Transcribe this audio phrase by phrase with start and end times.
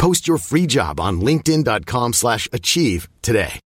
[0.00, 3.60] Post your free job on linkedin.com/achieve slash achieve today.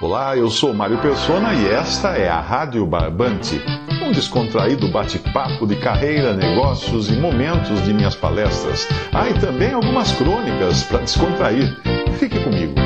[0.00, 3.60] Olá, eu sou Mário Persona e esta é a Rádio Barbante,
[4.04, 8.88] um descontraído bate-papo de carreira, negócios e momentos de minhas palestras.
[9.12, 11.72] Ah, e também algumas crônicas para descontrair.
[12.18, 12.81] Fique comigo.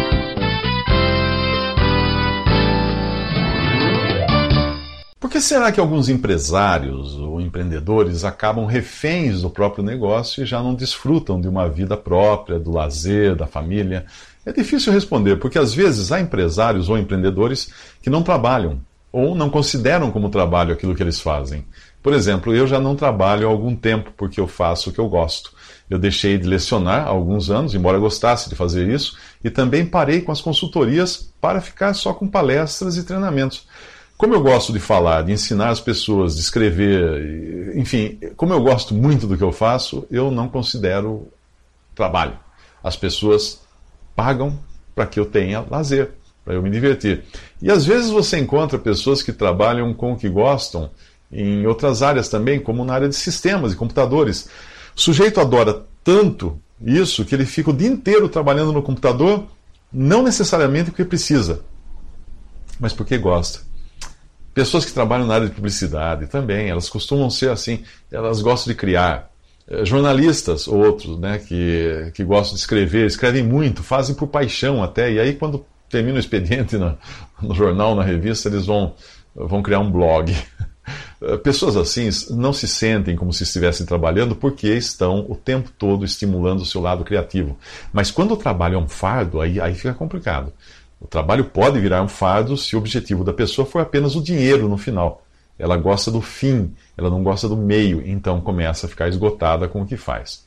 [5.36, 10.74] Que será que alguns empresários ou empreendedores acabam reféns do próprio negócio e já não
[10.74, 14.06] desfrutam de uma vida própria, do lazer, da família?
[14.46, 17.70] É difícil responder, porque às vezes há empresários ou empreendedores
[18.00, 18.80] que não trabalham
[19.12, 21.66] ou não consideram como trabalho aquilo que eles fazem.
[22.02, 25.08] Por exemplo, eu já não trabalho há algum tempo porque eu faço o que eu
[25.08, 25.52] gosto.
[25.90, 30.22] Eu deixei de lecionar há alguns anos, embora gostasse de fazer isso, e também parei
[30.22, 33.66] com as consultorias para ficar só com palestras e treinamentos.
[34.17, 38.95] Como eu gosto de falar, de ensinar as pessoas, de escrever, enfim, como eu gosto
[38.95, 41.28] muito do que eu faço, eu não considero
[41.95, 42.39] trabalho.
[42.83, 43.61] As pessoas
[44.14, 44.59] pagam
[44.94, 47.25] para que eu tenha lazer, para eu me divertir.
[47.61, 50.91] E às vezes você encontra pessoas que trabalham com o que gostam
[51.31, 54.49] em outras áreas também, como na área de sistemas e computadores.
[54.97, 59.47] O sujeito adora tanto isso que ele fica o dia inteiro trabalhando no computador,
[59.93, 61.60] não necessariamente porque precisa,
[62.81, 63.60] mas porque gosta.
[64.56, 68.78] Pessoas que trabalham na área de publicidade também, elas costumam ser assim, elas gostam de
[68.78, 69.31] criar.
[69.69, 75.12] Eh, jornalistas, outros, né, que, que gostam de escrever, escrevem muito, fazem por paixão até,
[75.12, 76.97] e aí quando termina o expediente no,
[77.43, 78.94] no jornal, na revista, eles vão,
[79.34, 80.34] vão criar um blog.
[81.21, 86.05] Eh, pessoas assim não se sentem como se estivessem trabalhando porque estão o tempo todo
[86.05, 87.59] estimulando o seu lado criativo.
[87.93, 90.53] Mas quando o trabalho é um fardo, aí, aí fica complicado.
[91.00, 94.68] O trabalho pode virar um fardo se o objetivo da pessoa for apenas o dinheiro
[94.68, 95.22] no final.
[95.58, 99.82] Ela gosta do fim, ela não gosta do meio, então começa a ficar esgotada com
[99.82, 100.44] o que faz.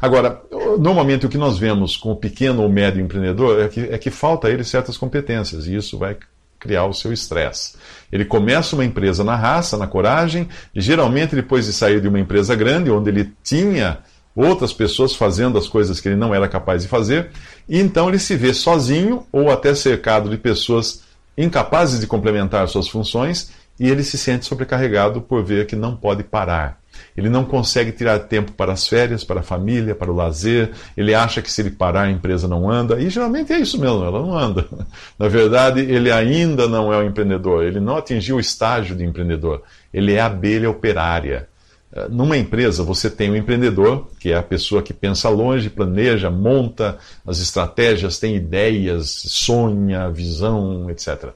[0.00, 0.42] Agora,
[0.78, 4.10] normalmente o que nós vemos com o pequeno ou médio empreendedor é que, é que
[4.10, 6.16] falta a ele certas competências, e isso vai
[6.58, 7.74] criar o seu estresse.
[8.12, 12.20] Ele começa uma empresa na raça, na coragem, e geralmente depois de sair de uma
[12.20, 13.98] empresa grande, onde ele tinha
[14.34, 17.30] outras pessoas fazendo as coisas que ele não era capaz de fazer,
[17.68, 21.02] e então ele se vê sozinho ou até cercado de pessoas
[21.36, 26.22] incapazes de complementar suas funções, e ele se sente sobrecarregado por ver que não pode
[26.22, 26.80] parar.
[27.16, 30.70] Ele não consegue tirar tempo para as férias, para a família, para o lazer.
[30.96, 33.00] Ele acha que se ele parar a empresa não anda.
[33.00, 34.66] E geralmente é isso mesmo, ela não anda.
[35.18, 37.64] Na verdade, ele ainda não é um empreendedor.
[37.64, 39.62] Ele não atingiu o estágio de empreendedor.
[39.92, 41.48] Ele é abelha operária.
[41.92, 45.68] Eh, numa empresa, você tem o um empreendedor, que é a pessoa que pensa longe,
[45.68, 51.30] planeja, monta as estratégias, tem ideias, sonha, visão, etc.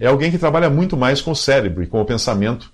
[0.00, 2.72] É alguém que trabalha muito mais com o cérebro e com o pensamento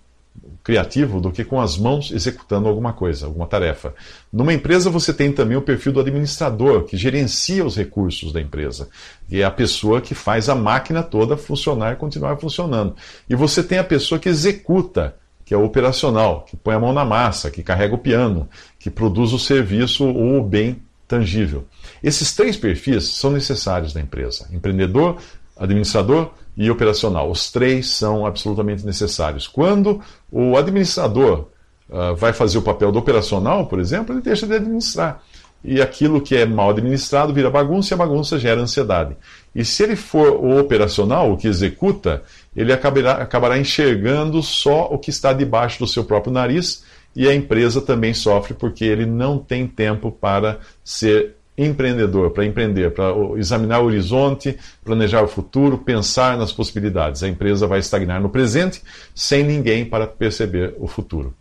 [0.64, 3.94] criativo do que com as mãos executando alguma coisa, alguma tarefa.
[4.32, 8.88] Numa empresa, você tem também o perfil do administrador, que gerencia os recursos da empresa,
[9.28, 12.96] e é a pessoa que faz a máquina toda funcionar e continuar funcionando.
[13.28, 17.04] E você tem a pessoa que executa que é operacional, que põe a mão na
[17.04, 21.64] massa, que carrega o piano, que produz o serviço ou o bem tangível.
[22.02, 25.18] Esses três perfis são necessários na empresa: empreendedor,
[25.56, 27.30] administrador e operacional.
[27.30, 29.46] Os três são absolutamente necessários.
[29.46, 30.00] Quando
[30.30, 31.48] o administrador
[31.88, 35.22] uh, vai fazer o papel do operacional, por exemplo, ele deixa de administrar.
[35.64, 39.16] E aquilo que é mal administrado vira bagunça e a bagunça gera ansiedade.
[39.54, 42.22] E se ele for o operacional, o que executa,
[42.54, 46.84] ele acabará, acabará enxergando só o que está debaixo do seu próprio nariz
[47.16, 52.92] e a empresa também sofre porque ele não tem tempo para ser empreendedor, para empreender,
[52.92, 57.22] para examinar o horizonte, planejar o futuro, pensar nas possibilidades.
[57.22, 58.82] A empresa vai estagnar no presente
[59.14, 61.32] sem ninguém para perceber o futuro.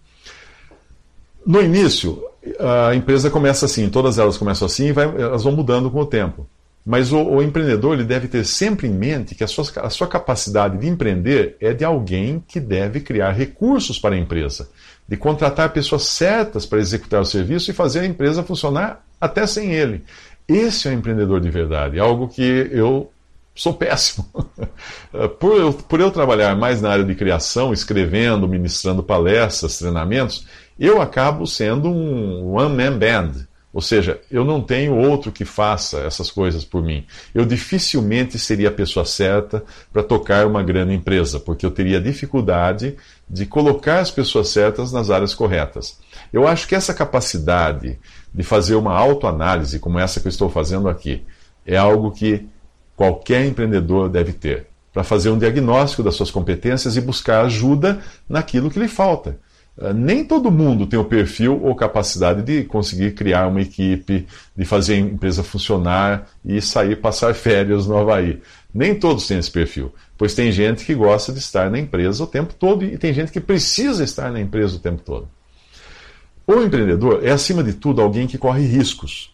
[1.45, 2.23] No início,
[2.59, 6.05] a empresa começa assim, todas elas começam assim e vai, elas vão mudando com o
[6.05, 6.47] tempo.
[6.85, 10.07] Mas o, o, empreendedor ele deve ter sempre em mente que a sua, a sua
[10.07, 14.69] capacidade de empreender é de alguém que deve criar recursos para a empresa,
[15.07, 19.71] de contratar pessoas certas para executar o serviço e fazer a empresa funcionar até sem
[19.71, 20.03] ele.
[20.45, 23.09] Esse é o empreendedor de verdade, algo que eu
[23.55, 24.25] sou péssimo.
[25.39, 30.45] por, eu, por eu trabalhar mais na área de criação, escrevendo, ministrando palestras, treinamentos,
[30.79, 33.31] eu acabo sendo um one-man band.
[33.73, 37.07] Ou seja, eu não tenho outro que faça essas coisas por mim.
[37.33, 42.95] Eu dificilmente seria a pessoa certa para tocar uma grande empresa, porque eu teria dificuldade
[43.27, 45.97] de colocar as pessoas certas nas áreas corretas.
[46.31, 47.97] Eu acho que essa capacidade
[48.31, 51.23] de fazer uma autoanálise, como essa que eu estou fazendo aqui,
[51.65, 52.47] é algo que
[52.95, 57.99] qualquer empreendedor deve ter, para fazer um diagnóstico das suas competências e buscar ajuda
[58.29, 59.39] naquilo que lhe falta.
[59.79, 64.65] Ah, nem todo mundo tem o perfil ou capacidade de conseguir criar uma equipe, de
[64.65, 68.39] fazer a empresa funcionar e sair passar férias no Havaí.
[68.73, 72.27] Nem todos têm esse perfil, pois tem gente que gosta de estar na empresa o
[72.27, 75.27] tempo todo e tem gente que precisa estar na empresa o tempo todo.
[76.45, 79.33] O empreendedor é, acima de tudo, alguém que corre riscos.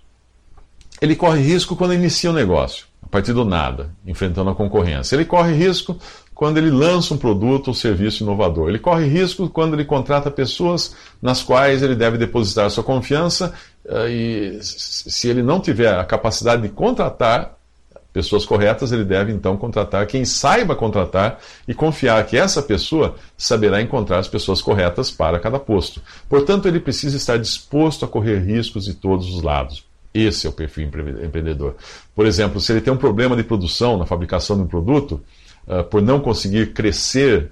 [1.01, 5.15] Ele corre risco quando inicia o um negócio, a partir do nada, enfrentando a concorrência.
[5.15, 5.97] Ele corre risco
[6.39, 8.69] quando ele lança um produto ou serviço inovador.
[8.69, 13.53] Ele corre risco quando ele contrata pessoas nas quais ele deve depositar sua confiança
[13.85, 17.57] eh, e se ele não tiver a capacidade de contratar
[18.13, 23.81] pessoas corretas, ele deve então contratar quem saiba contratar e confiar que essa pessoa saberá
[23.81, 26.01] encontrar as pessoas corretas para cada posto.
[26.29, 29.83] Portanto, ele precisa estar disposto a correr riscos de todos os lados.
[30.13, 31.75] Esse é o perfil empreendedor.
[32.15, 35.21] Por exemplo, se ele tem um problema de produção na fabricação de um produto,
[35.67, 37.51] uh, por não conseguir crescer,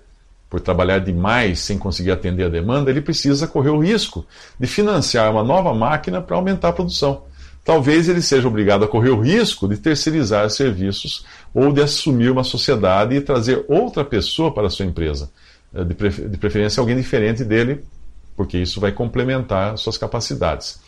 [0.49, 4.25] por trabalhar demais sem conseguir atender a demanda, ele precisa correr o risco
[4.59, 7.23] de financiar uma nova máquina para aumentar a produção.
[7.67, 12.45] Talvez ele seja obrigado a correr o risco de terceirizar serviços ou de assumir uma
[12.45, 15.29] sociedade e trazer outra pessoa para a sua empresa,
[15.85, 17.83] de, prefer de preferência alguém diferente dele,
[18.37, 20.79] porque isso vai complementar suas capacidades.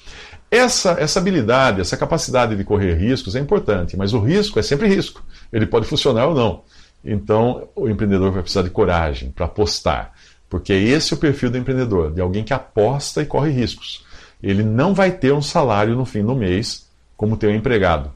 [0.50, 4.88] Essa, essa habilidade, essa capacidade de correr riscos é importante, mas o risco é sempre
[4.88, 5.22] risco.
[5.52, 6.62] Ele pode funcionar ou não.
[7.04, 10.14] Então, o empreendedor vai precisar de coragem para apostar,
[10.50, 14.06] porque esse é o perfil do empreendedor, de alguém que aposta e corre riscos.
[14.42, 18.12] Ele não vai ter um salário no fim do mês como tem um empregado.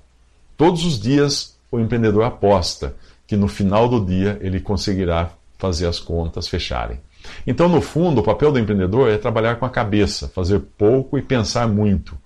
[0.57, 2.95] Todos os dias, o empreendedor aposta
[3.27, 6.99] que no final do dia ele conseguirá fazer as contas fecharem.
[7.47, 11.21] Então, no fundo, o papel do empreendedor é trabalhar com a cabeça, fazer pouco e
[11.21, 12.17] pensar muito.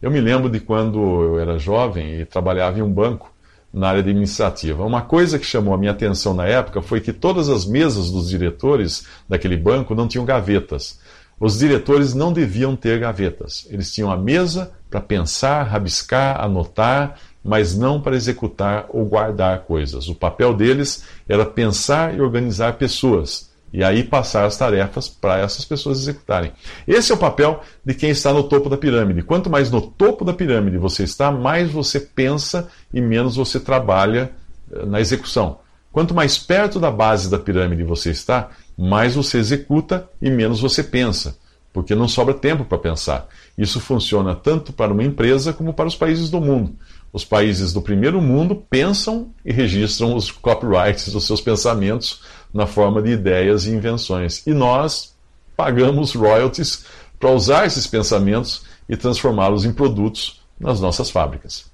[0.00, 3.31] Eu me lembro de quando eu era jovem e trabalhava em um banco
[3.72, 4.84] na área administrativa.
[4.84, 8.28] Uma coisa que chamou a minha atenção na época foi que todas as mesas dos
[8.28, 11.00] diretores daquele banco não tinham gavetas.
[11.40, 13.66] Os diretores não deviam ter gavetas.
[13.70, 20.08] Eles tinham a mesa para pensar, rabiscar, anotar, mas não para executar ou guardar coisas.
[20.08, 25.64] O papel deles era pensar e organizar pessoas e aí passar as tarefas para essas
[25.64, 26.52] pessoas executarem.
[26.86, 29.22] Esse é o papel de quem está no topo da pirâmide.
[29.22, 34.32] Quanto mais no topo da pirâmide você está, mais você pensa e menos você trabalha
[34.70, 35.60] eh, na execução.
[35.90, 40.82] Quanto mais perto da base da pirâmide você está, mais você executa e menos você
[40.82, 41.36] pensa,
[41.72, 43.28] porque não sobra tempo para pensar.
[43.56, 46.76] Isso funciona tanto para uma empresa como para os países do mundo.
[47.12, 53.00] Os países do primeiro mundo pensam e registram os copyrights dos seus pensamentos na forma
[53.00, 54.44] de ideias e invenções.
[54.46, 55.14] E nós
[55.56, 56.84] pagamos royalties
[57.18, 61.70] para usar esses pensamentos e transformá-los em produtos nas nossas fábricas.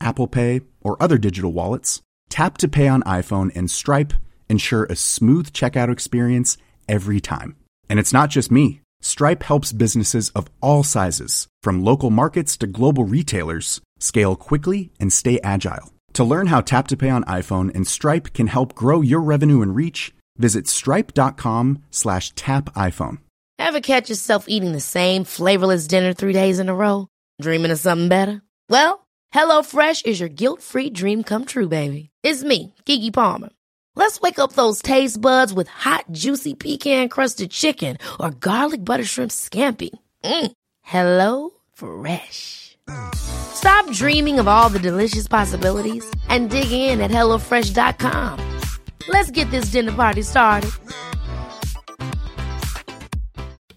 [0.00, 4.12] Apple Pay, or other digital wallets, Tap to Pay on iPhone and Stripe
[4.48, 6.56] ensure a smooth checkout experience
[6.88, 7.56] every time.
[7.88, 8.80] And it's not just me.
[9.00, 15.12] Stripe helps businesses of all sizes, from local markets to global retailers, scale quickly and
[15.12, 15.92] stay agile.
[16.14, 19.62] To learn how Tap to Pay on iPhone and Stripe can help grow your revenue
[19.62, 23.18] and reach, visit stripe.com slash tap iPhone.
[23.58, 27.08] Ever catch yourself eating the same flavorless dinner three days in a row?
[27.40, 28.42] Dreaming of something better?
[28.68, 32.10] Well, HelloFresh is your guilt-free dream come true, baby.
[32.22, 33.50] It's me, Kiki Palmer.
[33.94, 39.30] Let's wake up those taste buds with hot, juicy pecan-crusted chicken or garlic butter shrimp
[39.30, 39.90] scampi.
[40.24, 40.52] Mm.
[40.82, 42.76] Hello Fresh.
[43.14, 48.60] Stop dreaming of all the delicious possibilities and dig in at HelloFresh.com.
[49.08, 50.70] Let's get this dinner party started.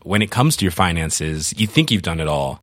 [0.03, 2.62] When it comes to your finances, you think you've done it all.